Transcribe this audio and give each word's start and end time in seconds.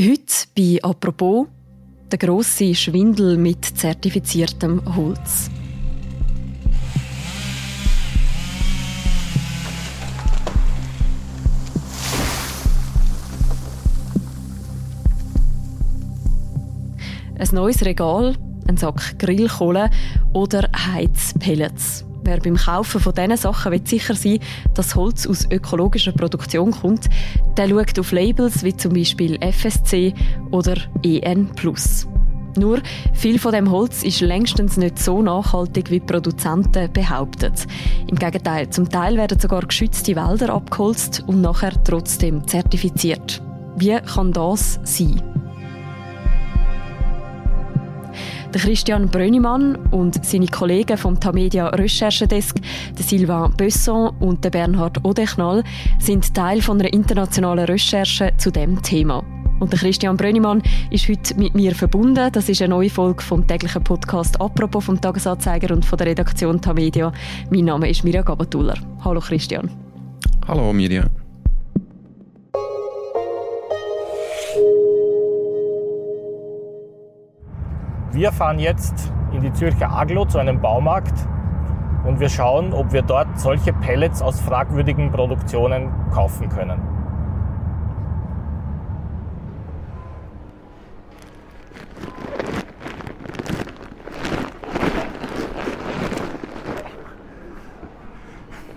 Heute 0.00 0.46
bei 0.56 0.78
«Apropos» 0.82 1.46
der 2.10 2.18
grosse 2.18 2.74
Schwindel 2.74 3.36
mit 3.36 3.62
zertifiziertem 3.66 4.80
Holz. 4.96 5.50
Ein 17.38 17.48
neues 17.52 17.84
Regal, 17.84 18.36
ein 18.68 18.78
Sack 18.78 19.18
Grillkohle 19.18 19.90
oder 20.32 20.66
Heizpellets. 20.94 22.06
Wer 22.22 22.38
beim 22.38 22.56
Kaufen 22.56 23.00
von 23.00 23.14
diesen 23.14 23.36
Sachen 23.36 23.72
will 23.72 23.86
sicher 23.86 24.14
sein 24.14 24.38
dass 24.74 24.94
Holz 24.94 25.26
aus 25.26 25.50
ökologischer 25.50 26.12
Produktion 26.12 26.70
kommt, 26.70 27.08
der 27.56 27.68
schaut 27.68 27.98
auf 27.98 28.12
Labels 28.12 28.64
wie 28.64 28.76
zum 28.76 28.94
Beispiel 28.94 29.38
FSC 29.40 30.14
oder 30.50 30.76
EN+. 31.02 31.48
Nur, 32.56 32.80
viel 33.12 33.38
von 33.38 33.52
dem 33.52 33.70
Holz 33.70 34.02
ist 34.02 34.20
längstens 34.20 34.76
nicht 34.76 34.98
so 34.98 35.22
nachhaltig, 35.22 35.90
wie 35.90 36.00
Produzenten 36.00 36.92
behaupten. 36.92 37.52
Im 38.08 38.16
Gegenteil, 38.16 38.68
zum 38.70 38.88
Teil 38.88 39.16
werden 39.16 39.38
sogar 39.38 39.62
geschützte 39.62 40.16
Wälder 40.16 40.52
abgeholzt 40.52 41.22
und 41.26 41.40
nachher 41.40 41.72
trotzdem 41.84 42.46
zertifiziert. 42.46 43.40
Wie 43.76 43.96
kann 44.00 44.32
das 44.32 44.80
sein? 44.82 45.29
Der 48.52 48.60
Christian 48.60 49.08
Brönnimann 49.08 49.76
und 49.92 50.24
seine 50.24 50.48
Kollegen 50.48 50.98
vom 50.98 51.20
Tamedia 51.20 51.68
Recherchedesk, 51.68 52.56
der 52.98 53.04
Sylvain 53.04 53.54
Besson 53.56 54.10
und 54.18 54.42
der 54.42 54.50
Bernhard 54.50 55.04
Odechnal, 55.04 55.62
sind 56.00 56.34
Teil 56.34 56.60
von 56.60 56.80
einer 56.80 56.92
internationalen 56.92 57.66
Recherche 57.66 58.32
zu 58.38 58.50
dem 58.50 58.82
Thema. 58.82 59.22
Und 59.60 59.70
der 59.72 59.78
Christian 59.78 60.16
Brönnimann 60.16 60.64
ist 60.90 61.08
heute 61.08 61.36
mit 61.36 61.54
mir 61.54 61.76
verbunden. 61.76 62.32
Das 62.32 62.48
ist 62.48 62.60
eine 62.60 62.70
neue 62.70 62.90
Folge 62.90 63.22
vom 63.22 63.46
täglichen 63.46 63.84
Podcast 63.84 64.40
«Apropos» 64.40 64.84
vom 64.84 65.00
Tagesanzeiger 65.00 65.72
und 65.72 65.84
von 65.84 65.98
der 65.98 66.08
Redaktion 66.08 66.60
Tamedia. 66.60 67.12
Mein 67.50 67.66
Name 67.66 67.88
ist 67.88 68.02
Mirja 68.02 68.22
Gabatuller. 68.22 68.74
Hallo 69.04 69.20
Christian. 69.20 69.70
Hallo 70.48 70.72
Mirja. 70.72 71.04
Wir 78.12 78.32
fahren 78.32 78.58
jetzt 78.58 79.12
in 79.32 79.40
die 79.40 79.52
Zürcher 79.52 79.92
Aglo 79.92 80.24
zu 80.24 80.38
einem 80.38 80.60
Baumarkt 80.60 81.14
und 82.04 82.18
wir 82.18 82.28
schauen, 82.28 82.72
ob 82.72 82.92
wir 82.92 83.02
dort 83.02 83.38
solche 83.38 83.72
Pellets 83.72 84.20
aus 84.20 84.40
fragwürdigen 84.40 85.12
Produktionen 85.12 85.92
kaufen 86.10 86.48
können. 86.48 86.80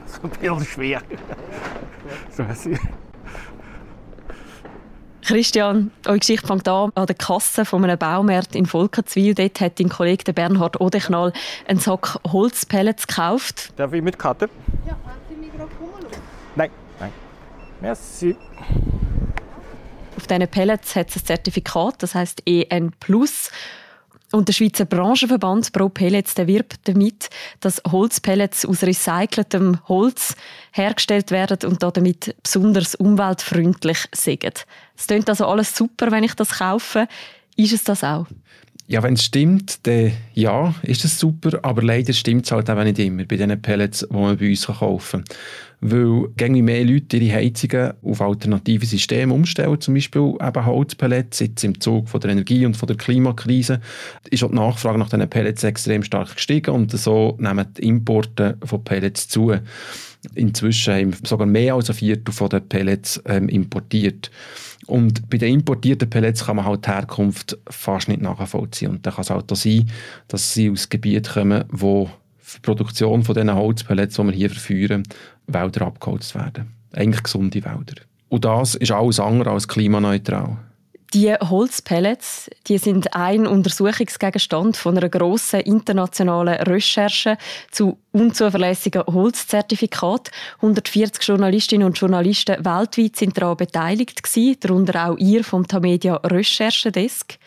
So 0.06 0.30
ein 0.30 0.30
bisschen 0.30 0.66
schwer. 0.66 1.02
So, 2.30 2.45
Christian, 5.26 5.92
eure 6.06 6.20
Geschichte 6.20 6.46
fängt 6.46 6.68
an 6.68 6.92
an 6.96 7.06
der 7.06 7.16
Kasse 7.16 7.64
von 7.64 7.84
einem 7.84 7.98
Baumarkt 7.98 8.56
in 8.56 8.66
Volkenswil. 8.66 9.34
Dort 9.34 9.62
hat 9.62 9.80
dein 9.80 9.88
Kollege 9.90 10.34
Bernhard 10.34 10.82
Odechnal 10.82 11.32
einen 11.66 11.80
Sack 11.80 12.20
Holzpellets 12.28 13.08
gekauft. 13.08 13.72
Darf 13.78 13.94
ich 13.94 14.02
mit 14.02 14.20
Karte? 14.20 14.50
Ja, 14.86 14.92
haben 14.92 15.00
Sie 15.30 15.36
Mikrofon? 15.36 15.90
Nein, 16.56 16.70
nein. 17.00 17.12
Merci. 17.80 18.36
Auf 20.18 20.28
diesen 20.28 20.48
Pellets 20.48 20.96
hat 20.96 21.10
es 21.10 21.18
ein 21.18 21.26
Zertifikat, 21.26 22.04
das 22.04 22.16
heißt 22.16 22.44
EN+. 22.46 22.92
Und 24.34 24.48
der 24.48 24.53
Schweizer 24.53 24.86
Branchenverband 24.86 25.72
Pro 25.73 25.89
Pellets 25.89 26.34
der 26.34 26.48
wirbt 26.48 26.88
damit, 26.88 27.30
dass 27.59 27.80
Holzpellets 27.88 28.66
aus 28.66 28.81
recyceltem 28.81 29.78
Holz 29.88 30.35
hergestellt 30.72 31.30
werden 31.30 31.69
und 31.69 31.84
damit 31.84 32.35
besonders 32.41 32.96
umweltfreundlich 32.96 34.00
sind. 34.12 34.66
Es 34.97 35.06
klingt 35.06 35.30
also 35.30 35.46
alles 35.46 35.75
super, 35.75 36.09
wenn 36.09 36.24
ich 36.24 36.34
das 36.34 36.58
kaufe. 36.58 37.08
Ist 37.58 37.74
es 37.74 37.84
das 37.84 38.03
auch? 38.03 38.25
Ja, 38.86 39.02
wenn 39.02 39.14
es 39.14 39.24
stimmt, 39.24 39.88
dann 39.88 40.12
ja, 40.34 40.76
ist 40.84 41.06
es 41.06 41.18
super, 41.18 41.60
aber 41.64 41.82
leider 41.82 42.12
stimmt 42.12 42.46
es 42.46 42.52
halt 42.52 42.70
auch 42.70 42.84
nicht 42.84 43.00
immer 43.00 43.24
bei 43.24 43.38
diesen 43.38 43.62
Pellets, 43.62 44.06
die 44.10 44.14
man 44.14 44.38
bei 44.38 44.50
uns 44.50 44.68
kaufen 44.68 45.24
kann. 45.24 45.38
Weil 45.80 46.30
irgendwie 46.38 46.62
mehr 46.62 46.84
Leute 46.84 47.18
ihre 47.18 47.36
Heizungen 47.36 47.94
auf 48.04 48.22
alternative 48.22 48.86
Systeme 48.86 49.34
umstellen, 49.34 49.80
zum 49.80 49.94
Beispiel 49.94 50.34
eben 50.40 50.66
Holzpellets, 50.66 51.40
jetzt 51.40 51.64
im 51.64 51.80
Zug 51.80 52.10
von 52.10 52.20
der 52.20 52.32
Energie 52.32 52.66
und 52.66 52.76
von 52.76 52.88
der 52.88 52.98
Klimakrise, 52.98 53.80
ist 54.30 54.44
auch 54.44 54.50
die 54.50 54.56
Nachfrage 54.56 55.00
nach 55.00 55.10
diesen 55.10 55.30
Pellets 55.30 55.64
extrem 55.64 56.04
stark 56.04 56.36
gestiegen 56.36 56.72
und 56.72 56.92
so 56.92 57.38
nehmen 57.40 57.66
die 57.78 57.88
Importe 57.88 58.58
von 58.66 58.84
Pellets 58.84 59.30
zu. 59.30 59.54
Inzwischen 60.36 60.94
haben 60.94 61.14
sogar 61.24 61.48
mehr 61.48 61.76
als 61.76 61.90
ein 61.90 61.96
Viertel 61.96 62.34
von 62.34 62.50
den 62.50 62.68
Pellets 62.68 63.22
ähm, 63.26 63.50
importiert. 63.50 64.30
Und 64.88 65.30
bei 65.30 65.38
den 65.38 65.56
importierten 65.56 66.10
Pellets 66.10 66.46
kann 66.46 66.58
man 66.58 66.66
halt 66.66 66.86
die 66.86 66.90
Herkunft 66.90 67.58
fast 67.70 68.08
nicht 68.08 68.22
nachvollziehen. 68.22 68.92
Und 68.92 69.06
dann 69.06 69.14
kann 69.14 69.22
es 69.24 69.30
halt 69.30 69.52
auch 69.52 69.56
sein, 69.56 69.90
dass 70.28 70.54
sie 70.54 70.70
aus 70.70 70.90
Gebieten 70.90 71.32
kommen, 71.34 71.64
wo 71.70 72.10
für 72.38 72.58
die 72.58 72.62
Produktion 72.62 73.24
von 73.24 73.36
diesen 73.36 73.54
Holzpellets, 73.54 74.16
die 74.16 74.24
wir 74.24 74.32
hier 74.32 74.50
verführen, 74.50 75.04
Wälder 75.48 75.88
abgeholzt 75.88 76.36
werden. 76.36 76.74
Eigentlich 76.94 77.24
gesunde 77.24 77.64
Wälder. 77.64 78.02
Und 78.30 78.46
das 78.46 78.76
ist 78.76 78.92
alles 78.92 79.20
andere 79.20 79.52
als 79.52 79.68
klimaneutral. 79.68 80.58
Die 81.13 81.31
Holzpellets 81.31 82.50
die 82.68 82.79
sind 82.79 83.13
ein 83.13 83.46
Untersuchungsgegenstand 83.46 84.78
von 84.78 84.97
einer 84.97 85.09
grossen 85.09 85.59
internationalen 85.59 86.56
Recherche 86.63 87.38
zu 87.69 88.00
unzuverlässigen 88.12 89.03
Holzzertifikaten. 89.06 90.34
140 90.56 91.22
Journalistinnen 91.23 91.85
und 91.85 92.00
Journalisten 92.00 92.66
weltweit 92.66 93.16
sind 93.16 93.38
daran 93.38 93.57
beteiligt 93.57 94.23
gewesen, 94.23 94.57
darunter 94.59 95.07
auch 95.07 95.18
ihr 95.19 95.44
vom 95.44 95.68
Tamedia 95.68 96.16
Recherchedesk. 96.16 97.38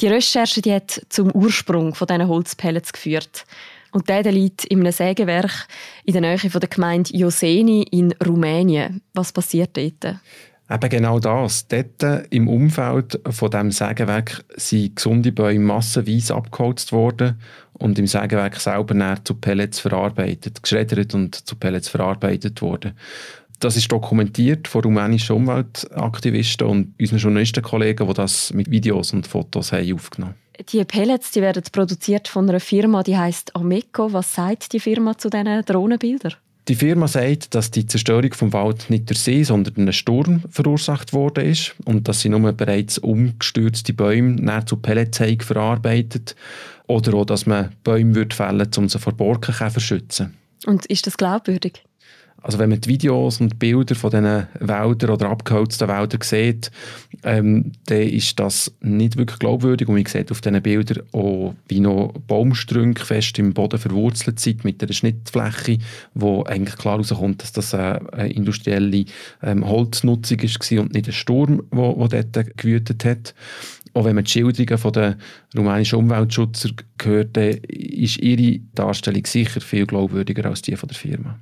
Die 0.00 0.06
Recherche 0.06 0.62
die 0.62 0.72
hat 0.72 1.04
zum 1.08 1.32
Ursprung 1.32 1.96
von 1.96 2.06
diesen 2.06 2.28
Holzpellets 2.28 2.92
geführt. 2.92 3.44
Und 3.90 4.08
der, 4.08 4.30
liegt 4.30 4.64
in 4.66 4.80
einem 4.80 4.92
Sägewerk 4.92 5.66
in 6.04 6.12
der 6.12 6.22
Nähe 6.22 6.38
von 6.38 6.60
der 6.60 6.68
Gemeinde 6.68 7.16
Joseni 7.16 7.82
in 7.90 8.12
Rumänien. 8.24 9.02
Was 9.14 9.32
passiert 9.32 9.76
dort? 9.76 10.20
Eben 10.68 10.90
genau 10.90 11.20
das. 11.20 11.68
Dort 11.68 12.02
äh, 12.02 12.24
im 12.30 12.48
Umfeld 12.48 13.20
von 13.30 13.50
dem 13.50 13.70
Sägewerk 13.70 14.44
sind 14.56 14.96
gesunde 14.96 15.30
Bäume 15.30 15.64
massenweise 15.64 16.34
abgeholzt 16.34 16.92
worden 16.92 17.40
und 17.74 17.98
im 17.98 18.06
Sägewerk 18.06 18.56
selber 18.56 19.16
zu 19.22 19.34
Pellets 19.34 19.78
verarbeitet, 19.78 20.62
geschreddert 20.62 21.14
und 21.14 21.34
zu 21.34 21.54
Pellets 21.54 21.88
verarbeitet 21.88 22.62
worden. 22.62 22.94
Das 23.60 23.76
ist 23.76 23.90
dokumentiert 23.90 24.68
von 24.68 24.82
rumänischen 24.82 25.36
Umweltaktivisten 25.36 26.66
und 26.66 26.94
unseren 27.00 27.18
Journalistenkollegen, 27.18 28.06
die 28.06 28.14
das 28.14 28.52
mit 28.52 28.70
Videos 28.70 29.12
und 29.12 29.26
Fotos 29.26 29.72
haben 29.72 29.94
aufgenommen 29.94 30.34
haben. 30.34 30.66
Die 30.72 30.84
Pellets 30.84 31.30
die 31.30 31.42
werden 31.42 31.62
produziert 31.70 32.28
von 32.28 32.48
einer 32.48 32.60
Firma, 32.60 33.02
die 33.02 33.16
heißt 33.16 33.54
Ameco. 33.56 34.12
Was 34.12 34.34
sagt 34.34 34.72
die 34.72 34.80
Firma 34.80 35.16
zu 35.16 35.30
diesen 35.30 35.62
Drohnenbildern? 35.64 36.34
Die 36.68 36.74
Firma 36.74 37.06
sagt, 37.06 37.54
dass 37.54 37.70
die 37.70 37.86
Zerstörung 37.86 38.34
vom 38.34 38.52
Wald 38.52 38.90
nicht 38.90 39.08
durch 39.08 39.20
See, 39.20 39.44
sondern 39.44 39.74
durch 39.74 39.84
einen 39.84 39.92
Sturm 39.92 40.42
verursacht 40.50 41.12
worden 41.12 41.44
ist 41.44 41.76
und 41.84 42.08
dass 42.08 42.20
sie 42.20 42.28
nur 42.28 42.52
bereits 42.52 42.98
umgestürzte 42.98 43.92
Bäume 43.92 44.32
näher 44.32 44.66
zu 44.66 44.76
Pellets 44.76 45.20
verarbeitet 45.44 46.34
oder 46.88 47.14
auch, 47.14 47.24
dass 47.24 47.46
man 47.46 47.70
Bäume 47.84 48.26
fällen 48.30 48.58
würde, 48.58 48.80
um 48.80 48.88
sie 48.88 48.98
vor 48.98 49.12
Borkenkäfer 49.12 49.74
zu 49.74 49.80
schützen. 49.80 50.34
Und 50.66 50.86
ist 50.86 51.06
das 51.06 51.16
glaubwürdig? 51.16 51.84
Also 52.46 52.60
wenn 52.60 52.70
man 52.70 52.80
die 52.80 52.88
Videos 52.88 53.40
und 53.40 53.58
Bilder 53.58 53.96
von 53.96 54.12
diesen 54.12 54.46
Wäldern 54.60 55.10
oder 55.10 55.30
abgeholzten 55.30 55.88
Wäldern 55.88 56.20
sieht, 56.22 56.70
ähm, 57.24 57.72
dann 57.86 58.02
ist 58.02 58.38
das 58.38 58.72
nicht 58.80 59.16
wirklich 59.16 59.40
glaubwürdig. 59.40 59.88
Und 59.88 59.96
man 59.96 60.06
sieht 60.06 60.30
auf 60.30 60.42
diesen 60.42 60.62
Bildern 60.62 61.02
auch, 61.10 61.56
wie 61.66 61.80
noch 61.80 62.14
Baumstrünke 62.28 63.04
fest 63.04 63.40
im 63.40 63.52
Boden 63.52 63.80
verwurzelt 63.80 64.38
sind 64.38 64.62
mit 64.62 64.80
einer 64.80 64.92
Schnittfläche, 64.92 65.78
wo 66.14 66.44
eigentlich 66.44 66.76
klar 66.76 66.94
herauskommt, 66.94 67.42
dass 67.42 67.50
das 67.50 67.74
eine 67.74 68.28
industrielle 68.28 69.06
ähm, 69.42 69.66
Holznutzung 69.66 70.40
war 70.40 70.80
und 70.82 70.94
nicht 70.94 71.08
ein 71.08 71.12
Sturm, 71.12 71.64
der 71.72 72.22
dort 72.22 72.56
gewütet 72.56 73.04
hat 73.04 73.34
auch 73.92 74.04
wenn 74.04 74.14
man 74.14 74.24
die 74.24 74.30
Schilderungen 74.30 74.92
den 74.92 75.14
rumänischen 75.56 75.98
Umweltschützer 75.98 76.68
hört, 77.02 77.34
ist 77.38 78.18
ihre 78.18 78.60
Darstellung 78.74 79.24
sicher 79.24 79.62
viel 79.62 79.86
glaubwürdiger 79.86 80.44
als 80.44 80.60
die 80.60 80.76
von 80.76 80.88
der 80.90 80.98
Firma. 80.98 81.40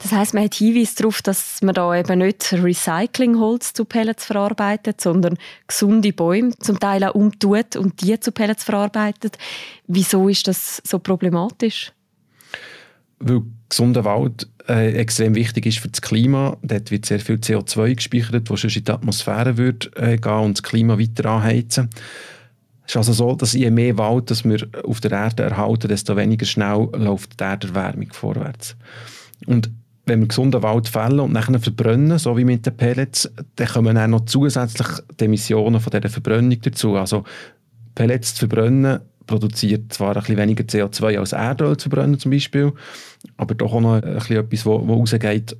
Das 0.00 0.12
heißt, 0.12 0.34
man 0.34 0.44
hat 0.44 0.54
Hinweise 0.54 0.96
darauf, 0.96 1.22
dass 1.22 1.62
man 1.62 1.74
da 1.74 1.96
eben 1.96 2.18
nicht 2.18 2.52
Recyclingholz 2.52 3.72
zu 3.72 3.84
Pellets 3.84 4.26
verarbeitet, 4.26 5.00
sondern 5.00 5.38
gesunde 5.66 6.12
Bäume 6.12 6.56
zum 6.58 6.78
Teil 6.78 7.04
auch 7.04 7.14
umtut 7.14 7.76
und 7.76 8.00
die 8.02 8.18
zu 8.20 8.32
Pellets 8.32 8.64
verarbeitet. 8.64 9.38
Wieso 9.86 10.28
ist 10.28 10.46
das 10.48 10.82
so 10.84 10.98
problematisch? 10.98 11.92
weil 13.24 13.42
gesunder 13.68 14.04
Wald 14.04 14.48
äh, 14.68 14.92
extrem 14.94 15.34
wichtig 15.34 15.66
ist 15.66 15.78
für 15.78 15.88
das 15.88 16.02
Klima. 16.02 16.56
Dort 16.62 16.90
wird 16.90 17.06
sehr 17.06 17.20
viel 17.20 17.36
CO2 17.36 17.94
gespeichert, 17.96 18.50
das 18.50 18.60
sonst 18.60 18.76
in 18.76 18.84
die 18.84 18.92
Atmosphäre 18.92 19.56
würde, 19.56 19.90
äh, 19.96 20.16
gehen 20.16 20.32
und 20.32 20.58
das 20.58 20.62
Klima 20.62 20.98
weiter 20.98 21.30
anheizen. 21.30 21.90
Es 22.86 22.90
ist 22.90 22.96
also 22.96 23.12
so, 23.14 23.34
dass 23.34 23.54
je 23.54 23.70
mehr 23.70 23.96
Wald 23.96 24.30
das 24.30 24.44
wir 24.44 24.68
auf 24.84 25.00
der 25.00 25.12
Erde 25.12 25.44
erhalten, 25.44 25.88
desto 25.88 26.16
weniger 26.16 26.44
schnell 26.44 26.88
läuft 26.92 27.40
die 27.40 27.44
Erderwärmung 27.44 28.12
vorwärts. 28.12 28.76
Und 29.46 29.70
wenn 30.06 30.20
wir 30.20 30.28
gesunden 30.28 30.62
Wald 30.62 30.88
fällen 30.88 31.20
und 31.20 31.32
nachher 31.32 31.58
verbrennen, 31.58 32.18
so 32.18 32.36
wie 32.36 32.44
mit 32.44 32.66
den 32.66 32.76
Pellets, 32.76 33.30
dann 33.56 33.68
kommen 33.68 33.94
dann 33.94 34.10
noch 34.10 34.26
zusätzlich 34.26 34.88
die 35.18 35.24
Emissionen 35.24 35.80
von 35.80 35.90
dieser 35.90 36.10
Verbrennung 36.10 36.60
dazu. 36.60 36.96
Also 36.96 37.24
Pellets 37.94 38.34
zu 38.34 38.40
verbrennen 38.40 39.00
produziert 39.26 39.92
zwar 39.92 40.14
ein 40.14 40.20
bisschen 40.20 40.36
weniger 40.36 40.64
CO2 40.64 41.18
als 41.18 41.32
Erdöl 41.32 41.76
zu 41.76 41.88
verbrennen 41.88 42.18
zum 42.18 42.30
Beispiel, 42.30 42.72
aber 43.38 43.54
doch 43.54 43.72
auch 43.72 43.80
noch 43.80 43.94
ein 43.94 44.14
bisschen 44.14 44.36
etwas, 44.36 44.66
wo 44.66 44.76
rausgeht 44.76 45.56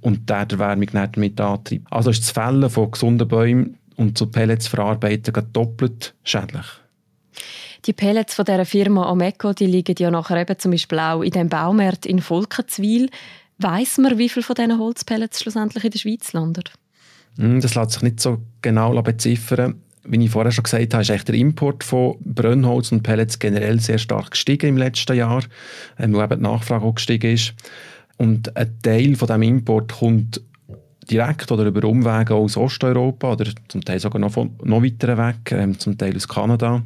und 0.00 0.28
die 0.28 0.32
Erderwärmung 0.32 0.88
damit 0.92 1.40
antreibt. 1.40 1.86
Also 1.90 2.10
ist 2.10 2.22
das 2.22 2.30
Fällen 2.30 2.70
von 2.70 2.90
gesunden 2.90 3.26
Bäumen 3.26 3.76
und 3.96 4.16
zu 4.16 4.26
Pellets 4.26 4.68
verarbeiten 4.68 5.34
doppelt 5.52 6.14
schädlich. 6.22 6.66
Die 7.86 7.92
Pellets 7.92 8.34
von 8.34 8.44
dieser 8.44 8.66
Firma 8.66 9.08
Ameco 9.08 9.52
die 9.52 9.66
liegen 9.66 9.94
ja 9.98 10.10
nachher 10.10 10.40
eben 10.40 10.58
zum 10.58 10.70
Beispiel 10.70 10.98
auch 10.98 11.22
in 11.22 11.30
dem 11.30 11.48
Baumarkt 11.48 12.06
in 12.06 12.20
Volkenzwil. 12.20 13.08
Weiß 13.58 13.98
man, 13.98 14.18
wie 14.18 14.28
viel 14.28 14.42
von 14.42 14.54
diesen 14.54 14.78
Holzpellets 14.78 15.42
schlussendlich 15.42 15.84
in 15.84 15.90
der 15.90 15.98
Schweiz 15.98 16.32
landet? 16.32 16.72
Hm, 17.36 17.60
das 17.60 17.74
lässt 17.74 17.92
sich 17.92 18.02
nicht 18.02 18.20
so 18.20 18.38
genau 18.62 19.00
beziffern. 19.02 19.80
Wie 20.04 20.24
ich 20.24 20.30
vorher 20.30 20.50
schon 20.50 20.64
gesagt 20.64 20.94
habe, 20.94 21.02
ist 21.02 21.28
der 21.28 21.34
Import 21.34 21.84
von 21.84 22.16
Brennholz 22.20 22.90
und 22.90 23.02
Pellets 23.02 23.38
generell 23.38 23.80
sehr 23.80 23.98
stark 23.98 24.30
gestiegen 24.30 24.70
im 24.70 24.76
letzten 24.78 25.16
Jahr, 25.16 25.42
ähm, 25.98 26.14
wo 26.14 26.22
eben 26.22 26.38
die 26.38 26.42
Nachfrage 26.42 26.84
auch 26.84 26.94
gestiegen 26.94 27.34
ist. 27.34 27.54
Und 28.16 28.56
ein 28.56 28.78
Teil 28.82 29.14
von 29.14 29.28
dem 29.28 29.42
Import 29.42 29.92
kommt 29.92 30.40
direkt 31.10 31.50
oder 31.50 31.64
über 31.64 31.86
Umwege 31.86 32.34
aus 32.34 32.56
Osteuropa 32.56 33.32
oder 33.32 33.46
zum 33.68 33.84
Teil 33.84 33.98
sogar 33.98 34.20
noch, 34.20 34.36
noch 34.36 34.82
weiter 34.82 35.18
weg, 35.18 35.52
ähm, 35.52 35.78
zum 35.78 35.98
Teil 35.98 36.14
aus 36.16 36.28
Kanada. 36.28 36.82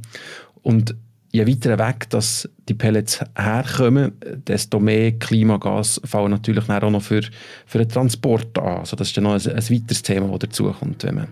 Und 0.64 0.96
je 1.30 1.46
weiter 1.46 1.78
weg 1.78 2.08
dass 2.10 2.48
die 2.68 2.74
Pellets 2.74 3.20
herkommen, 3.36 4.12
desto 4.46 4.80
mehr 4.80 5.12
Klimagas 5.12 6.00
fallen 6.04 6.30
natürlich 6.30 6.68
auch 6.68 6.90
noch 6.90 7.02
für, 7.02 7.22
für 7.66 7.78
den 7.78 7.88
Transport 7.88 8.58
an. 8.58 8.78
Also 8.78 8.96
das 8.96 9.08
ist 9.08 9.16
dann 9.16 9.24
noch 9.24 9.34
ein, 9.34 9.40
ein 9.40 9.70
weiteres 9.70 10.02
Thema, 10.02 10.28
das 10.28 10.50
dazukommt, 10.50 11.04
wenn 11.04 11.16
man 11.16 11.28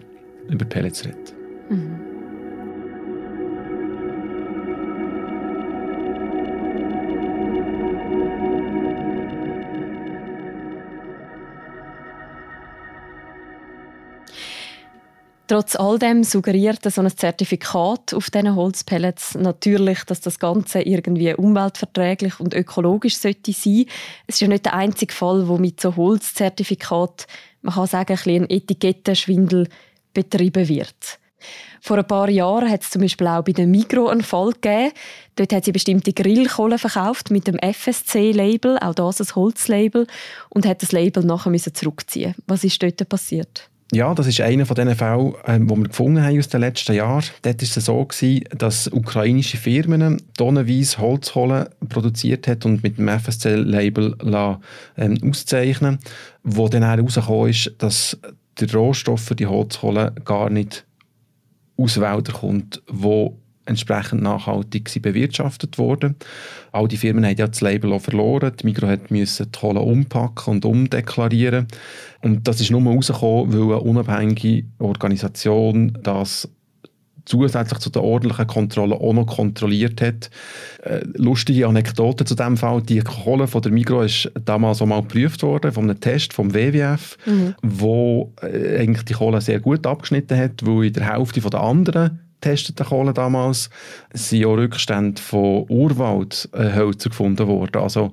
über 0.48 0.64
Pellets 0.64 1.04
redet. 1.04 1.34
Mhm. 1.70 2.01
Trotz 15.52 15.76
all 15.76 15.98
dem 15.98 16.24
suggeriert 16.24 16.78
so 16.90 17.02
ein 17.02 17.14
Zertifikat 17.14 18.14
auf 18.14 18.30
diesen 18.30 18.56
Holzpellets 18.56 19.34
natürlich, 19.34 20.02
dass 20.04 20.22
das 20.22 20.38
Ganze 20.38 20.80
irgendwie 20.80 21.34
umweltverträglich 21.34 22.40
und 22.40 22.54
ökologisch 22.54 23.18
sollte 23.18 23.52
sein. 23.52 23.84
Es 24.26 24.36
ist 24.36 24.40
ja 24.40 24.48
nicht 24.48 24.64
der 24.64 24.72
einzige 24.72 25.12
Fall, 25.12 25.48
wo 25.48 25.58
mit 25.58 25.78
so 25.78 25.94
Holzzertifikat, 25.94 27.26
man 27.60 27.74
kann 27.74 27.86
sagen, 27.86 28.18
ein, 28.24 28.44
ein 28.44 28.48
Etikettenschwindel 28.48 29.68
betrieben 30.14 30.70
wird. 30.70 31.18
Vor 31.82 31.98
ein 31.98 32.06
paar 32.06 32.30
Jahren 32.30 32.70
hat 32.70 32.84
es 32.84 32.88
zum 32.88 33.02
Beispiel 33.02 33.26
auch 33.26 33.44
bei 33.44 33.52
der 33.52 33.66
Migro 33.66 34.08
einen 34.08 34.22
Fall 34.22 34.52
gegeben. 34.52 34.92
Dort 35.36 35.52
hat 35.52 35.66
sie 35.66 35.72
bestimmte 35.72 36.14
Grillkohle 36.14 36.78
verkauft 36.78 37.30
mit 37.30 37.46
dem 37.46 37.58
FSC-Label, 37.58 38.78
auch 38.78 38.94
das 38.94 39.20
ein 39.20 39.36
Holzlabel, 39.36 40.06
und 40.48 40.64
hat 40.64 40.82
das 40.82 40.92
Label 40.92 41.22
nachher 41.24 41.52
zurückziehen. 41.74 42.34
Was 42.46 42.64
ist 42.64 42.82
dort 42.82 43.06
passiert? 43.06 43.68
Ja, 43.94 44.14
das 44.14 44.26
ist 44.26 44.40
einer 44.40 44.64
von 44.64 44.74
diesen 44.74 44.96
Fällen, 44.96 45.34
ähm, 45.46 45.68
die 45.68 45.76
wir 45.76 45.88
gefunden 45.88 46.24
haben 46.24 46.38
aus 46.38 46.48
den 46.48 46.60
letzten 46.60 46.94
Jahren. 46.94 47.24
Dort 47.42 47.60
war 47.60 47.62
es 47.62 47.74
so, 47.74 48.04
gewesen, 48.06 48.44
dass 48.56 48.88
ukrainische 48.88 49.58
Firmen 49.58 50.22
tonnenweise 50.38 50.96
Holzkohle 50.96 51.68
produziert 51.90 52.48
hat 52.48 52.64
und 52.64 52.82
mit 52.82 52.96
dem 52.96 53.08
FSC-Label 53.08 54.16
ähm, 54.96 55.18
auszeichnen 55.28 55.98
wo 56.42 56.68
dann 56.68 56.82
herausgekommen 56.82 57.50
ist, 57.50 57.74
dass 57.78 58.18
der 58.58 58.72
Rohstoff 58.72 59.20
für 59.20 59.36
die 59.36 59.46
Holzkohle 59.46 60.14
gar 60.24 60.48
nicht 60.48 60.86
aus 61.76 62.00
Wäldern 62.00 62.34
kommt, 62.34 62.82
wo 62.88 63.38
entsprechend 63.66 64.22
nachhaltig 64.22 64.90
bewirtschaftet 65.02 65.78
wurden. 65.78 66.16
All 66.72 66.88
die 66.88 66.96
Firmen 66.96 67.24
haben 67.24 67.36
ja 67.36 67.46
das 67.46 67.60
Label 67.60 67.92
auch 67.92 68.02
verloren. 68.02 68.52
Die 68.60 68.66
Migros 68.66 68.98
musste 69.08 69.46
die 69.46 69.58
Kohle 69.58 69.80
umpacken 69.80 70.54
und 70.54 70.64
umdeklarieren. 70.64 71.68
Und 72.22 72.46
das 72.48 72.60
ist 72.60 72.70
nur 72.70 72.82
rausgekommen, 72.82 73.52
weil 73.52 73.76
eine 73.76 73.80
unabhängige 73.80 74.64
Organisation 74.78 75.98
das 76.02 76.48
zusätzlich 77.24 77.78
zu 77.78 77.90
der 77.90 78.02
ordentlichen 78.02 78.46
Kontrolle 78.46 78.96
auch 78.96 79.12
noch 79.12 79.26
kontrolliert 79.26 80.00
hat. 80.00 80.30
Äh, 80.82 81.02
lustige 81.14 81.68
Anekdote 81.68 82.24
zu 82.24 82.34
dem 82.34 82.56
Fall. 82.56 82.82
Die 82.82 83.00
Kohle 83.00 83.46
von 83.46 83.62
der 83.62 83.72
Migros 83.72 84.26
ist 84.26 84.32
damals 84.44 84.82
auch 84.82 84.86
mal 84.86 85.02
geprüft 85.02 85.42
worden 85.42 85.72
von 85.72 85.84
einem 85.84 86.00
Test 86.00 86.32
vom 86.32 86.52
WWF, 86.54 87.16
mhm. 87.26 87.54
wo 87.62 88.32
äh, 88.42 88.78
eigentlich 88.80 89.04
die 89.04 89.14
Kohle 89.14 89.40
sehr 89.40 89.60
gut 89.60 89.86
abgeschnitten 89.86 90.36
hat, 90.36 90.66
weil 90.66 90.86
in 90.86 90.92
der 90.92 91.12
Hälfte 91.12 91.40
der 91.40 91.60
anderen 91.60 92.20
getesteten 92.42 92.84
Kohle 92.84 93.14
damals 93.14 93.70
sind 94.12 94.44
auch 94.44 94.56
Rückstände 94.56 95.22
von 95.22 95.64
Urwaldhölzern 95.68 97.10
gefunden 97.10 97.46
worden. 97.46 97.80
Also 97.80 98.12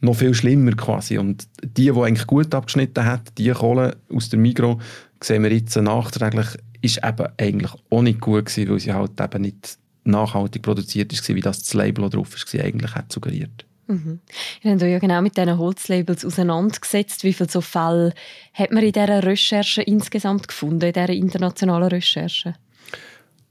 noch 0.00 0.14
viel 0.14 0.34
schlimmer 0.34 0.72
quasi. 0.72 1.18
Und 1.18 1.48
die, 1.62 1.90
die 1.90 2.00
eigentlich 2.00 2.26
gut 2.26 2.54
abgeschnitten 2.54 3.04
hat, 3.04 3.36
die 3.38 3.50
Kohle 3.50 3.96
aus 4.14 4.28
der 4.28 4.38
Migros, 4.38 4.82
sehen 5.22 5.42
wir 5.42 5.52
jetzt 5.52 5.76
nachträglich, 5.76 6.46
ist 6.80 7.00
eben 7.04 7.26
eigentlich 7.36 7.72
auch 7.90 8.02
nicht 8.02 8.20
gut 8.20 8.46
gewesen, 8.46 8.70
weil 8.70 8.80
sie 8.80 8.92
halt 8.92 9.20
eben 9.20 9.42
nicht 9.42 9.78
nachhaltig 10.04 10.62
produziert 10.62 11.12
ist, 11.12 11.28
wie 11.28 11.40
das, 11.40 11.60
das 11.60 11.74
Label 11.74 12.08
drauf 12.08 12.32
war, 12.32 12.64
eigentlich 12.64 12.94
hat 12.94 13.12
suggeriert. 13.12 13.66
Mhm. 13.86 14.20
Ihr 14.62 14.70
habt 14.70 14.82
euch 14.82 14.92
ja 14.92 14.98
genau 14.98 15.20
mit 15.20 15.36
diesen 15.36 15.58
Holzlabels 15.58 16.24
auseinandergesetzt. 16.24 17.24
Wie 17.24 17.32
viele 17.32 17.50
so 17.50 17.60
Fälle 17.60 18.14
hat 18.54 18.70
man 18.70 18.84
in 18.84 18.92
dieser 18.92 19.22
Recherche 19.22 19.82
insgesamt 19.82 20.48
gefunden, 20.48 20.86
in 20.86 20.92
dieser 20.92 21.10
internationalen 21.10 21.88
Recherche? 21.88 22.54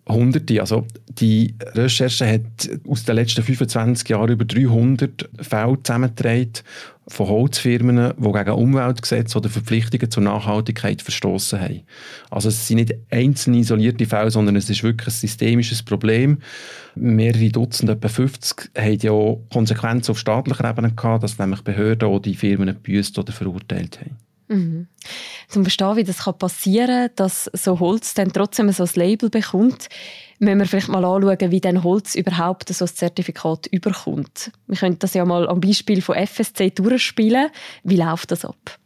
Hunderte. 0.10 0.60
Also 0.60 0.86
die 1.08 1.56
Recherche 1.74 2.28
hat 2.28 2.70
aus 2.88 3.04
den 3.04 3.16
letzten 3.16 3.44
25 3.44 4.10
Jahren 4.10 4.32
über 4.32 4.46
300 4.46 5.30
Fälle 5.42 5.78
zusammengetragen 5.84 6.54
von 7.08 7.28
Holzfirmen, 7.28 8.14
die 8.18 8.32
gegen 8.32 8.52
Umweltgesetze 8.52 9.38
oder 9.38 9.50
Verpflichtungen 9.50 10.12
zur 10.12 10.24
Nachhaltigkeit 10.24 11.02
verstoßen 11.02 11.60
haben. 11.60 11.82
Also 12.30 12.50
es 12.50 12.68
sind 12.68 12.78
nicht 12.78 12.94
einzelne 13.10 13.58
isolierte 13.58 14.06
Fälle, 14.06 14.30
sondern 14.30 14.56
es 14.56 14.70
ist 14.70 14.84
wirklich 14.84 15.08
ein 15.08 15.12
systemisches 15.12 15.82
Problem. 15.82 16.38
Mehrere 16.96 17.50
Dutzend, 17.50 17.90
etwa 17.90 18.08
50, 18.08 18.72
haben 18.78 19.00
ja 19.02 19.36
Konsequenzen 19.52 20.12
auf 20.12 20.20
staatlicher 20.20 20.70
Ebene 20.70 20.92
gehabt, 20.92 21.24
dass 21.24 21.40
nämlich 21.40 21.62
Behörden 21.62 22.08
auch 22.08 22.20
die 22.20 22.36
Firmen 22.36 22.68
gebüßt 22.68 23.18
oder 23.18 23.34
verurteilt 23.34 24.00
haben. 24.02 24.29
Mhm. 24.50 24.88
Zum 25.48 25.64
Verstehen, 25.64 25.96
wie 25.96 26.04
das 26.04 26.26
passieren 26.38 26.88
kann, 26.88 27.12
dass 27.16 27.50
so 27.54 27.80
Holz 27.80 28.16
dann 28.16 28.34
trotzdem 28.34 28.72
so 28.72 28.84
ein 28.84 28.90
Label 28.96 29.30
bekommt, 29.30 29.90
müssen 30.40 30.60
wir 30.60 30.66
vielleicht 30.66 30.90
mal 30.90 31.06
anschauen, 31.06 31.52
wie 31.52 31.62
dann 31.62 31.84
Holz 31.84 32.16
überhaupt 32.16 32.70
so 32.70 32.86
ein 32.86 32.90
Zertifikat 32.94 33.68
überkommt. 33.68 34.52
Wir 34.68 34.78
können 34.78 35.00
das 35.00 35.14
ja 35.14 35.24
mal 35.24 35.48
am 35.48 35.62
Beispiel 35.62 36.02
von 36.02 36.16
FSC 36.16 36.72
durchspielen. 36.72 37.50
Wie 37.84 37.98
läuft 37.98 38.32
das 38.32 38.44
ab? 38.44 38.80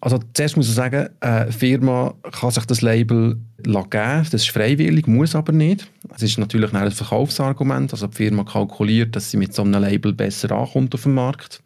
Also 0.00 0.20
zuerst 0.32 0.56
muss 0.56 0.68
ich 0.68 0.74
sagen, 0.74 1.08
eine 1.20 1.50
Firma 1.50 2.14
kann 2.30 2.52
sich 2.52 2.64
das 2.66 2.82
Label 2.82 3.36
geben, 3.64 3.90
das 3.90 4.32
ist 4.32 4.50
freiwillig, 4.50 5.08
muss 5.08 5.34
aber 5.34 5.52
nicht. 5.52 5.90
Es 6.14 6.22
ist 6.22 6.38
natürlich 6.38 6.72
ein 6.72 6.90
Verkaufsargument, 6.92 7.92
also 7.92 8.06
die 8.06 8.16
Firma 8.16 8.44
kalkuliert, 8.44 9.16
dass 9.16 9.32
sie 9.32 9.36
mit 9.36 9.52
so 9.52 9.62
einem 9.62 9.82
Label 9.82 10.12
besser 10.12 10.52
ankommt 10.52 10.94
auf 10.94 11.02
dem 11.02 11.14
Markt. 11.14 11.60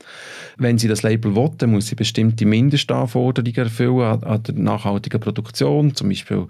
Wenn 0.56 0.78
sie 0.78 0.88
das 0.88 1.02
Label 1.02 1.36
will, 1.36 1.50
dann 1.58 1.72
muss 1.72 1.88
sie 1.88 1.94
bestimmte 1.94 2.46
Mindestanforderungen 2.46 3.54
erfüllen 3.54 4.24
an 4.24 4.42
der 4.42 4.54
nachhaltigen 4.54 5.20
Produktion. 5.20 5.94
Zum 5.94 6.08
Beispiel 6.08 6.46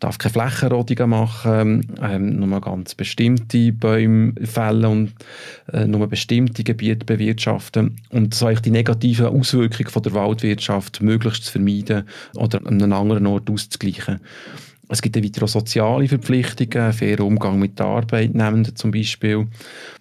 darf 0.00 0.18
keine 0.18 0.32
Flächenrodungen 0.32 1.10
machen, 1.10 1.96
ähm, 2.00 2.38
nur 2.38 2.60
ganz 2.60 2.94
bestimmte 2.94 3.72
Bäume 3.72 4.32
fällen 4.44 4.84
und 4.84 5.12
äh, 5.72 5.86
nur 5.86 6.06
bestimmte 6.06 6.62
Gebiete 6.62 7.04
bewirtschaften. 7.04 7.96
Und 8.10 8.34
so 8.34 8.48
die 8.50 8.70
negativen 8.70 9.26
Auswirkungen 9.26 9.90
von 9.90 10.02
der 10.02 10.14
Waldwirtschaft 10.14 11.02
möglichst 11.02 11.44
zu 11.44 11.52
vermeiden 11.52 12.04
oder 12.34 12.58
an 12.64 12.80
einem 12.80 12.92
anderen 12.92 13.26
Ort 13.26 13.50
auszugleichen. 13.50 14.20
Es 14.90 15.02
gibt 15.02 15.22
weiter 15.22 15.44
auch 15.44 15.48
soziale 15.48 16.08
Verpflichtungen, 16.08 16.94
fairer 16.94 17.24
Umgang 17.24 17.58
mit 17.58 17.78
den 17.78 17.84
Arbeitnehmenden 17.84 18.74
zum 18.74 18.90
Beispiel. 18.90 19.46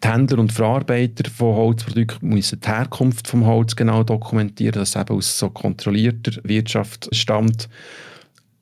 Die 0.01 0.08
Händler 0.08 0.39
und 0.39 0.54
Verarbeiter 0.54 1.30
von 1.30 1.56
Holzprodukten 1.56 2.30
müssen 2.30 2.62
die 2.62 2.68
Herkunft 2.68 3.27
vom 3.27 3.46
Holz 3.46 3.75
genau 3.75 4.04
dokumentieren, 4.04 4.80
dass 4.80 4.96
es 4.96 5.01
eben 5.01 5.18
aus 5.18 5.38
so 5.38 5.50
kontrollierter 5.50 6.39
Wirtschaft 6.44 7.13
stammt. 7.13 7.68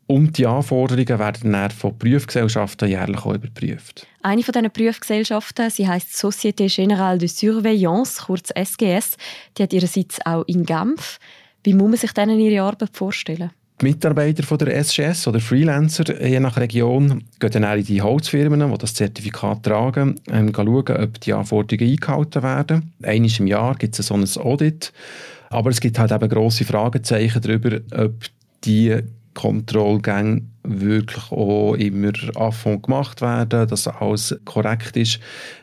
Und 0.08 0.38
die 0.38 0.46
Anforderungen 0.46 1.08
werden 1.08 1.52
dann 1.52 1.72
von 1.72 1.98
Prüfgesellschaften 1.98 2.88
jährlich 2.88 3.26
auch 3.26 3.34
überprüft. 3.34 4.06
Eine 4.22 4.44
von 4.44 4.52
diesen 4.52 4.72
Prüfgesellschaften, 4.72 5.70
sie 5.72 5.88
heißt 5.88 6.14
Société 6.14 6.68
Générale 6.68 7.18
de 7.18 7.28
Surveillance, 7.28 8.22
kurz 8.26 8.52
SGS, 8.52 9.18
die 9.58 9.64
hat 9.64 9.74
ihren 9.74 9.88
Sitz 9.88 10.20
auch 10.24 10.44
in 10.46 10.66
Genf. 10.66 11.20
Wie 11.64 11.74
muss 11.74 11.90
man 11.90 11.98
sich 11.98 12.12
denen 12.12 12.40
ihre 12.40 12.64
Arbeit 12.64 12.92
vorstellen? 12.94 13.50
Die 13.82 13.86
Mitarbeiter 13.86 14.44
von 14.44 14.58
der 14.60 14.78
SGS 14.78 15.28
oder 15.28 15.40
Freelancer, 15.40 16.24
je 16.26 16.40
nach 16.40 16.56
Region, 16.56 17.24
gehen 17.40 17.52
dann 17.52 17.78
in 17.78 17.84
die 17.84 18.02
Holzfirmen, 18.02 18.72
die 18.72 18.78
das 18.78 18.94
Zertifikat 18.94 19.64
tragen, 19.64 20.16
ähm, 20.32 20.54
schauen, 20.56 20.68
ob 20.68 21.20
die 21.20 21.34
Anforderungen 21.34 21.92
eingehalten 21.92 22.44
werden. 22.44 22.94
Einmal 23.04 23.32
im 23.38 23.48
Jahr 23.48 23.76
gibt 23.76 24.00
es 24.00 24.08
so 24.08 24.14
ein 24.14 24.26
Audit. 24.38 24.94
Aber 25.50 25.72
es 25.72 25.82
gibt 25.82 26.00
halt 26.00 26.12
eben 26.12 26.30
grosse 26.30 26.64
Fragezeichen 26.64 27.42
darüber, 27.42 27.82
ob 27.92 28.14
die 28.64 28.98
Kontrollgänge 29.36 30.42
wirklich 30.64 31.32
auch 31.32 31.76
immer 31.76 32.12
Anfang 32.36 32.82
gemacht 32.82 33.22
werden, 33.22 33.68
dass 33.68 33.88
alles 33.88 34.36
korrekt 34.46 34.98
ist. 34.98 35.20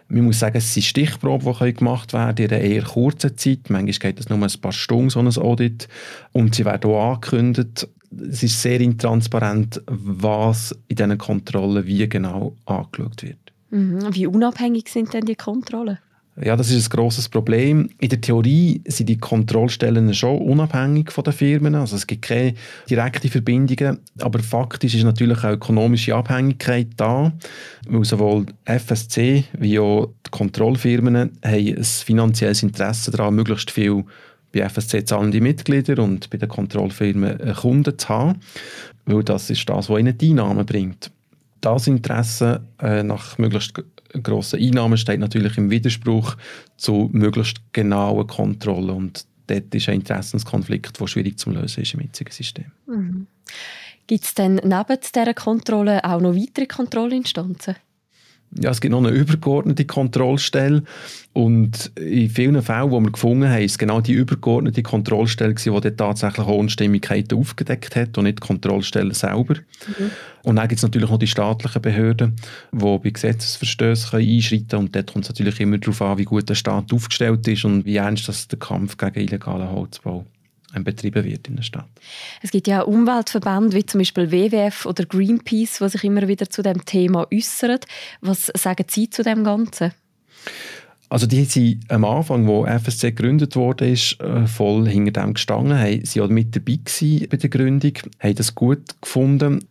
Man 0.09 0.27
muss 0.27 0.39
sagen, 0.39 0.59
es 0.59 0.73
sind 0.73 0.85
Stichproben, 0.85 1.55
die 1.61 1.75
gemacht 1.75 2.13
werden 2.13 2.45
in 2.45 2.53
einer 2.53 2.63
eher 2.63 2.85
kurzen 2.85 3.37
Zeit. 3.37 3.69
Manchmal 3.69 4.13
geht 4.13 4.21
es 4.21 4.29
nur 4.29 4.39
ein 4.39 4.61
paar 4.61 4.73
Stunden, 4.73 5.11
so 5.11 5.19
ein 5.19 5.27
Audit. 5.27 5.89
Und 6.33 6.55
sie 6.55 6.65
werden 6.65 6.91
auch 6.91 7.15
angekündigt. 7.15 7.89
Es 8.31 8.43
ist 8.43 8.61
sehr 8.61 8.81
intransparent, 8.81 9.83
was 9.87 10.73
in 10.89 10.97
diesen 10.97 11.19
Kontrollen 11.19 11.87
wie 11.87 12.09
genau 12.09 12.55
angeschaut 12.67 13.23
wird. 13.23 13.39
Mhm. 13.71 14.15
Wie 14.15 14.27
unabhängig 14.27 14.89
sind 14.89 15.15
denn 15.15 15.25
die 15.25 15.35
Kontrollen? 15.35 15.99
Ja, 16.41 16.57
das 16.57 16.71
ist 16.71 16.87
ein 16.87 16.97
grosses 16.97 17.29
Problem. 17.29 17.91
In 17.99 18.09
der 18.09 18.21
Theorie 18.21 18.81
sind 18.87 19.09
die 19.11 19.19
Kontrollstellen 19.19 20.15
schon 20.15 20.39
unabhängig 20.39 21.13
von 21.13 21.25
den 21.25 21.35
Firmen. 21.35 21.75
Also 21.75 21.97
es 21.97 22.07
gibt 22.07 22.23
keine 22.23 22.55
direkten 22.89 23.29
Verbindungen. 23.29 23.99
Aber 24.19 24.39
faktisch 24.39 24.95
ist 24.95 25.05
natürlich 25.05 25.45
auch 25.45 25.51
ökonomische 25.51 26.15
Abhängigkeit 26.15 26.89
da. 26.97 27.33
Weil 27.87 28.05
sowohl 28.05 28.47
FSC 28.65 29.45
wie 29.59 29.79
auch 29.79 30.07
die 30.27 30.31
Kontrollfirmen 30.31 31.17
haben 31.17 31.33
ein 31.43 31.85
finanzielles 31.85 32.63
Interesse 32.63 33.11
daran, 33.11 33.35
möglichst 33.35 33.71
viel 33.71 34.05
bei 34.55 34.67
FSC 34.67 35.05
zahlende 35.05 35.41
Mitglieder 35.41 36.03
und 36.03 36.31
bei 36.31 36.39
den 36.39 36.49
Kontrollfirmen 36.49 37.55
Kunden 37.55 37.99
zu 37.99 38.09
haben. 38.09 38.41
Weil 39.05 39.23
das 39.23 39.51
ist 39.51 39.69
das, 39.69 39.91
was 39.91 40.01
ihnen 40.01 40.17
die 40.17 40.31
Einnahmen 40.31 40.65
bringt. 40.65 41.11
Das 41.61 41.87
Interesse 41.87 42.63
äh, 42.81 43.03
nach 43.03 43.37
möglichst 43.39 43.75
grossen 44.23 44.61
Einnahmen 44.61 44.99
steht 44.99 45.21
natürlich 45.21 45.57
im 45.59 45.71
Widerspruch 45.71 46.37
zu 46.77 47.11
möglichst 47.13 47.61
genauen 47.73 48.27
Kontrollen 48.27 48.91
und 48.91 49.27
dort 49.47 49.75
ist 49.75 49.89
ein 49.89 49.97
Interessenskonflikt, 49.97 51.01
der 51.01 51.07
schwierig 51.07 51.39
zu 51.39 51.51
lösen 51.51 51.83
ist 51.83 51.95
im 51.95 52.01
jetzigen 52.01 52.33
System. 52.33 52.73
Mhm. 52.87 53.27
Gibt 54.07 54.25
es 54.25 54.35
denn 54.35 54.57
neben 54.57 54.99
dieser 55.15 55.35
Kontrolle 55.35 56.05
auch 56.05 56.21
noch 56.21 56.35
weitere 56.35 56.67
Kontrollinstanzen? 56.67 57.77
Ja, 58.61 58.71
es 58.71 58.81
gibt 58.81 58.93
noch 58.93 58.99
eine 58.99 59.11
übergeordnete 59.11 59.87
Kontrollstelle 59.87 60.83
und 61.33 61.91
in 61.97 62.29
vielen 62.29 62.61
Fällen, 62.61 62.91
die 62.91 63.01
wir 63.01 63.11
gefunden 63.11 63.49
haben, 63.49 63.63
ist 63.63 63.79
genau 63.79 64.03
die 64.03 64.13
übergeordnete 64.13 64.83
Kontrollstelle, 64.83 65.55
die 65.55 65.71
dann 65.71 65.97
tatsächlich 65.97 66.47
auch 66.47 66.59
Unstimmigkeiten 66.59 67.39
aufgedeckt 67.39 67.97
hat 67.97 68.19
und 68.19 68.25
nicht 68.25 68.43
die 68.43 68.47
Kontrollstelle 68.47 69.15
selber. 69.15 69.55
Mhm. 69.55 70.11
Und 70.43 70.57
dann 70.57 70.69
gibt 70.69 70.79
es 70.79 70.83
natürlich 70.83 71.09
noch 71.09 71.19
die 71.19 71.27
staatlichen 71.27 71.81
Behörden, 71.81 72.37
die 72.73 72.79
bei 72.79 73.11
Gesetzesverstößen 73.11 74.19
einschreiten 74.19 74.69
können 74.69 74.85
und 74.85 74.97
dort 74.97 75.13
kommt 75.13 75.25
es 75.25 75.31
natürlich 75.31 75.59
immer 75.61 75.79
darauf 75.79 76.03
an, 76.03 76.19
wie 76.19 76.25
gut 76.25 76.49
der 76.49 76.55
Staat 76.55 76.93
aufgestellt 76.93 77.49
ist 77.49 77.65
und 77.65 77.87
wie 77.87 77.97
ernst 77.97 78.29
das 78.29 78.49
der 78.49 78.59
Kampf 78.59 78.99
gegen 78.99 79.21
illegalen 79.21 79.71
Holzbau 79.71 80.27
betrieben 80.85 81.25
wird 81.25 81.49
in 81.49 81.57
der 81.57 81.63
Stadt. 81.63 81.89
Es 82.43 82.51
gibt 82.51 82.67
ja 82.67 82.83
Umweltverbände 82.83 83.77
wie 83.77 83.87
zum 83.87 84.01
Beispiel 84.01 84.31
WWF 84.31 84.87
oder 84.87 85.05
Greenpeace, 85.05 85.79
die 85.79 85.89
sich 85.89 86.05
immer 86.05 86.27
wieder 86.29 86.49
zu 86.49 86.63
dem 86.63 86.85
Thema 86.85 87.27
äußern. 87.33 87.81
Was 88.21 88.51
sagen 88.55 88.85
Sie 88.89 89.11
zu 89.11 89.23
dem 89.23 89.45
Ganzen? 89.45 89.93
Also 91.13 91.27
die 91.27 91.45
sind 91.45 91.85
am 91.91 92.07
Anfang, 92.07 92.47
wo 92.47 92.65
FSC 92.65 93.11
gegründet 93.11 93.55
wurde, 93.55 93.91
ist, 93.91 94.19
äh, 94.23 94.47
voll 94.47 94.89
hinter 94.89 95.21
dem 95.21 95.35
gestanden, 95.35 95.79
haben 95.79 96.03
sie 96.07 96.23
auch 96.23 96.29
mit 96.29 96.57
dabei 96.57 96.79
gewesen 96.83 97.27
bei 97.29 97.37
der 97.37 97.51
Gründung, 97.51 97.93
haben 98.19 98.35
das 98.35 98.55
gut 98.55 98.99
gefunden. 98.99 99.63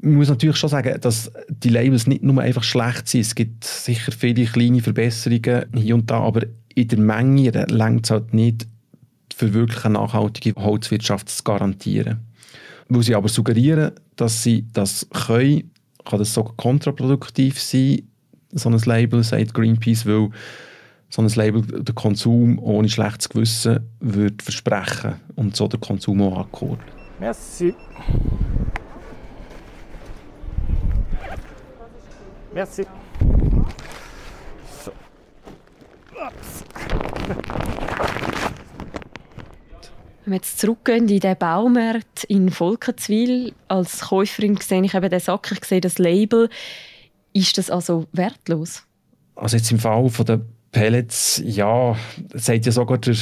Man 0.00 0.14
muss 0.14 0.28
natürlich 0.28 0.56
schon 0.56 0.70
sagen, 0.70 1.00
dass 1.00 1.30
die 1.48 1.68
Labels 1.68 2.08
nicht 2.08 2.24
nur 2.24 2.42
einfach 2.42 2.64
schlecht 2.64 3.06
sind. 3.06 3.20
Es 3.20 3.36
gibt 3.36 3.62
sicher 3.62 4.10
viele 4.10 4.44
kleine 4.46 4.80
Verbesserungen 4.80 5.66
hier 5.76 5.94
und 5.94 6.10
da, 6.10 6.18
aber 6.18 6.46
in 6.74 6.88
der 6.88 6.98
Menge 6.98 7.50
längt 7.68 8.06
es 8.06 8.10
halt 8.10 8.34
nicht 8.34 8.66
für 9.38 9.54
wirklich 9.54 9.84
eine 9.84 9.94
nachhaltige 9.94 10.60
Holzwirtschaft 10.60 11.28
zu 11.28 11.44
garantieren. 11.44 12.18
Weil 12.88 13.04
sie 13.04 13.14
aber 13.14 13.28
suggerieren, 13.28 13.92
dass 14.16 14.42
sie 14.42 14.66
das 14.72 15.06
können, 15.12 15.70
kann 16.04 16.18
das 16.18 16.34
sogar 16.34 16.54
kontraproduktiv 16.56 17.60
sein, 17.60 18.02
so 18.50 18.68
ein 18.68 18.78
Label, 18.78 19.22
sagt 19.22 19.54
Greenpeace, 19.54 20.06
weil 20.06 20.30
so 21.08 21.22
ein 21.22 21.28
Label 21.28 21.62
den 21.62 21.94
Konsum 21.94 22.58
ohne 22.58 22.88
schlechtes 22.88 23.28
Gewissen 23.28 23.80
würde 24.00 24.42
versprechen 24.42 25.14
und 25.36 25.54
so 25.54 25.68
der 25.68 25.78
Konsum 25.78 26.20
auch 26.22 26.38
ankurbeln. 26.38 26.90
Merci. 27.20 27.74
Merci. 32.52 32.84
So. 34.84 34.90
Ups. 36.26 36.64
Wenn 40.28 40.32
wir 40.32 40.40
jetzt 40.40 40.58
zurückgehen 40.58 41.08
in 41.08 41.20
den 41.20 41.38
Baumarkt 41.38 42.24
in 42.24 42.50
Volkenswil, 42.50 43.54
als 43.66 44.00
Käuferin 44.00 44.58
sehe 44.58 44.84
ich 44.84 44.92
eben 44.92 45.08
den 45.08 45.20
Sack, 45.20 45.50
ich 45.52 45.64
sehe 45.64 45.80
das 45.80 45.96
Label. 45.96 46.50
Ist 47.32 47.56
das 47.56 47.70
also 47.70 48.08
wertlos? 48.12 48.82
Also 49.36 49.56
jetzt 49.56 49.72
im 49.72 49.78
Fall 49.78 50.06
von 50.10 50.26
der 50.26 50.42
Pellets, 50.70 51.40
ja, 51.46 51.96
sagt 52.34 52.66
ja 52.66 52.72
sogar 52.72 52.98
der 52.98 53.16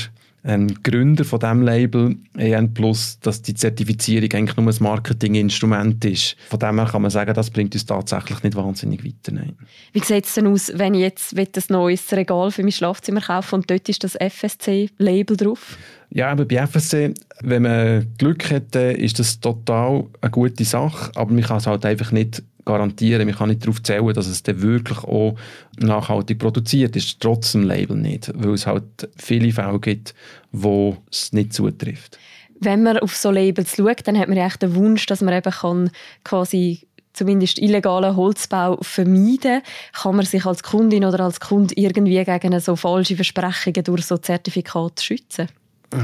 ähm, 0.46 0.82
Gründer 0.82 1.24
von 1.24 1.40
dem 1.40 1.62
Label 1.62 2.16
EN 2.38 2.72
Plus, 2.72 3.18
dass 3.20 3.42
die 3.42 3.54
Zertifizierung 3.54 4.32
eigentlich 4.32 4.56
nur 4.56 4.72
ein 4.72 4.76
Marketinginstrument 4.80 6.04
ist. 6.04 6.36
Von 6.48 6.60
dem 6.60 6.78
her 6.78 6.88
kann 6.90 7.02
man 7.02 7.10
sagen, 7.10 7.34
das 7.34 7.50
bringt 7.50 7.74
uns 7.74 7.84
tatsächlich 7.84 8.42
nicht 8.42 8.56
wahnsinnig 8.56 9.04
weiter. 9.04 9.32
Nein. 9.32 9.56
Wie 9.92 10.00
sieht 10.00 10.24
es 10.24 10.34
denn 10.34 10.46
aus, 10.46 10.72
wenn 10.74 10.94
ich 10.94 11.00
jetzt 11.00 11.36
ein 11.36 11.48
neues 11.68 12.12
Regal 12.12 12.50
für 12.52 12.62
mein 12.62 12.72
Schlafzimmer 12.72 13.20
kaufe 13.20 13.56
und 13.56 13.68
dort 13.70 13.88
ist 13.88 14.04
das 14.04 14.14
FSC-Label 14.14 15.36
drauf? 15.36 15.76
Ja, 16.10 16.30
aber 16.30 16.44
bei 16.44 16.64
FSC, 16.64 17.14
wenn 17.40 17.62
man 17.62 18.06
Glück 18.16 18.50
hat, 18.50 18.76
ist 18.76 19.18
das 19.18 19.40
total 19.40 20.04
eine 20.20 20.30
gute 20.30 20.64
Sache, 20.64 21.10
aber 21.16 21.32
man 21.32 21.42
kann 21.42 21.58
es 21.58 21.66
halt 21.66 21.84
einfach 21.84 22.12
nicht 22.12 22.42
garantieren. 22.66 23.26
Man 23.26 23.34
kann 23.34 23.48
nicht 23.48 23.62
darauf 23.62 23.82
zählen, 23.82 24.12
dass 24.12 24.26
es 24.26 24.42
dann 24.42 24.60
wirklich 24.60 24.98
auch 24.98 25.36
nachhaltig 25.78 26.38
produziert 26.38 26.94
ist, 26.96 27.20
trotz 27.20 27.52
dem 27.52 27.62
Label 27.62 27.96
nicht, 27.96 28.30
weil 28.34 28.52
es 28.52 28.66
halt 28.66 29.08
viele 29.16 29.52
Fälle 29.52 29.80
gibt, 29.80 30.14
wo 30.52 30.98
es 31.10 31.32
nicht 31.32 31.54
zutrifft. 31.54 32.18
Wenn 32.60 32.82
man 32.82 32.98
auf 32.98 33.16
so 33.16 33.30
Labels 33.30 33.76
schaut, 33.76 34.06
dann 34.06 34.18
hat 34.18 34.28
man 34.28 34.36
ja 34.36 34.46
echt 34.46 34.62
den 34.62 34.74
Wunsch, 34.74 35.06
dass 35.06 35.22
man 35.22 35.34
eben 35.34 35.50
kann 35.50 35.90
quasi 36.24 36.86
zumindest 37.12 37.58
illegalen 37.58 38.14
Holzbau 38.14 38.78
vermeiden 38.82 39.62
kann 39.94 40.16
man 40.16 40.26
sich 40.26 40.44
als 40.44 40.62
Kundin 40.62 41.04
oder 41.04 41.20
als 41.20 41.40
Kunde 41.40 41.74
irgendwie 41.76 42.22
gegen 42.22 42.60
so 42.60 42.76
falsche 42.76 43.16
Versprechungen 43.16 43.84
durch 43.84 44.04
so 44.04 44.18
Zertifikate 44.18 45.02
schützen? 45.02 45.48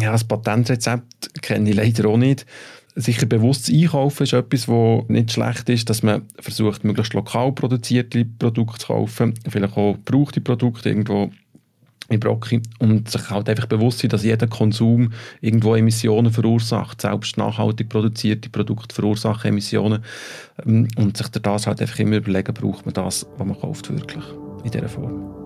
Ja, 0.01 0.13
das 0.13 0.25
Patentrezept 0.25 1.43
kenne 1.43 1.71
ich 1.71 1.77
leider 1.77 2.09
auch 2.09 2.17
nicht 2.17 2.47
sicher 2.95 3.27
bewusstes 3.27 3.75
Einkaufen 3.75 4.25
ist 4.25 4.33
etwas, 4.33 4.69
was 4.69 5.09
nicht 5.09 5.33
schlecht 5.33 5.69
ist, 5.69 5.89
dass 5.89 6.03
man 6.03 6.23
versucht, 6.39 6.85
möglichst 6.85 7.15
lokal 7.15 7.53
produzierte 7.53 8.25
Produkte 8.25 8.81
zu 8.81 8.87
kaufen, 8.89 9.35
vielleicht 9.49 9.77
auch 9.77 9.95
gebrauchte 9.95 10.41
Produkte 10.41 10.89
irgendwo 10.91 11.31
in 12.09 12.21
Brocki 12.21 12.61
und 12.79 13.11
sich 13.11 13.31
halt 13.31 13.49
einfach 13.49 13.67
bewusst 13.67 14.01
sein, 14.01 14.11
dass 14.11 14.25
jeder 14.25 14.47
Konsum 14.47 15.13
irgendwo 15.41 15.75
Emissionen 15.75 16.33
verursacht. 16.33 17.01
Selbst 17.01 17.39
nachhaltig 17.39 17.89
produzierte 17.89 18.51
Produkte 18.51 18.95
verursachen 18.95 19.49
Emissionen 19.49 20.05
ähm, 20.67 20.89
und 20.97 21.17
sich 21.17 21.29
das 21.29 21.67
halt 21.67 21.81
einfach 21.81 21.99
immer 21.99 22.17
überlegen, 22.17 22.55
braucht 22.55 22.85
man 22.85 22.95
das, 22.95 23.27
was 23.39 23.47
man 23.47 23.59
kauft, 23.59 23.91
wirklich 23.91 24.25
in 24.65 24.71
dieser 24.71 24.89
Form. 24.89 25.42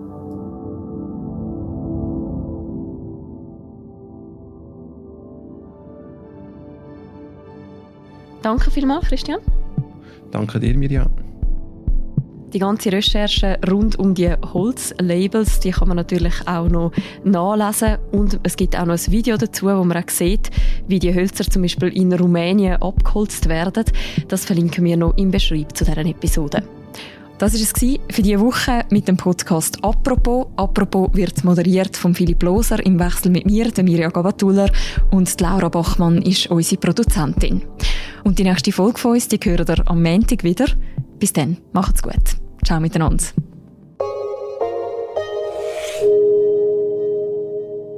Danke 8.47 8.71
vielmals, 8.71 9.09
Christian. 9.09 9.41
Danke 10.31 10.57
dir, 10.57 10.77
Mirja. 10.77 11.05
Die 12.53 12.59
ganze 12.59 12.93
Recherche 12.93 13.59
rund 13.69 13.99
um 13.99 14.13
die 14.13 14.31
Holzlabels, 14.53 15.59
die 15.59 15.71
kann 15.71 15.89
man 15.89 15.97
natürlich 15.97 16.33
auch 16.47 16.69
noch 16.69 16.93
nachlesen 17.25 17.97
und 18.13 18.39
es 18.43 18.55
gibt 18.55 18.79
auch 18.79 18.85
noch 18.85 18.93
ein 18.93 19.11
Video 19.11 19.35
dazu, 19.35 19.65
wo 19.65 19.83
man 19.83 20.01
auch 20.01 20.09
sieht, 20.09 20.49
wie 20.87 20.97
die 20.97 21.13
Hölzer 21.13 21.43
zum 21.43 21.63
Beispiel 21.63 21.89
in 21.89 22.13
Rumänien 22.13 22.81
abgeholzt 22.81 23.49
werden. 23.49 23.83
Das 24.29 24.45
verlinken 24.45 24.85
wir 24.85 24.95
noch 24.95 25.17
im 25.17 25.29
Beschreib 25.29 25.75
zu 25.75 25.83
dieser 25.83 26.05
Episode. 26.05 26.63
Das 27.39 27.53
war 27.53 27.59
es 27.59 28.15
für 28.15 28.21
diese 28.21 28.39
Woche 28.39 28.85
mit 28.91 29.09
dem 29.09 29.17
Podcast 29.17 29.83
«Apropos». 29.83 30.47
«Apropos» 30.55 31.09
wird 31.13 31.43
moderiert 31.43 31.97
von 31.97 32.15
Philipp 32.15 32.41
Loser 32.41 32.83
im 32.85 32.97
Wechsel 32.97 33.29
mit 33.29 33.45
mir, 33.45 33.69
der 33.71 33.83
Mirja 33.83 34.09
Gavatuller 34.09 34.71
und 35.11 35.39
Laura 35.41 35.67
Bachmann 35.67 36.21
ist 36.21 36.49
unsere 36.49 36.79
Produzentin. 36.79 37.61
Und 38.27 38.37
die 38.39 38.43
nächste 38.43 38.73
Folge 38.73 38.99
von 38.99 39.13
uns, 39.13 39.29
die 39.29 39.39
hören 39.41 39.65
ihr 39.65 39.89
am 39.89 40.03
Montag 40.03 40.43
wieder. 40.43 40.65
Bis 41.17 41.31
dann, 41.31 41.55
macht's 41.71 42.03
gut. 42.03 42.35
Ciao 42.65 42.81
miteinander. 42.81 43.23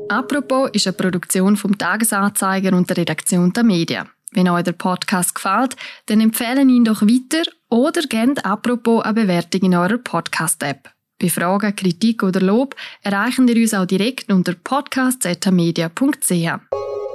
Apropos 0.08 0.70
ist 0.72 0.86
eine 0.86 0.94
Produktion 0.94 1.58
vom 1.58 1.76
Tagesanzeiger 1.76 2.78
und 2.78 2.88
der 2.88 2.98
Redaktion 2.98 3.52
der 3.54 3.64
Medien. 3.64 4.08
Wenn 4.32 4.48
euch 4.50 4.66
der 4.66 4.74
Podcast 4.74 5.34
gefällt, 5.34 5.76
dann 6.06 6.22
empfehlen 6.22 6.70
ihn 6.70 6.84
doch 6.84 7.02
weiter 7.02 7.50
oder 7.72 8.04
gebt 8.04 8.46
apropos 8.46 9.04
eine 9.04 9.16
Bewertung 9.16 9.62
in 9.62 9.74
eurer 9.74 9.98
Podcast-App. 9.98 10.92
Bei 11.20 11.30
Fragen, 11.30 11.76
Kritik 11.76 12.22
oder 12.22 12.40
Lob 12.40 12.76
erreichen 13.02 13.48
ihr 13.48 13.60
uns 13.60 13.74
auch 13.74 13.88
direkt 13.88 14.32
unter 14.32 14.54
podcast.media.ch. 14.54 17.09